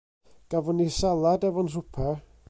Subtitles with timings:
[0.53, 2.15] Gafon ni salad hefo'n swpar.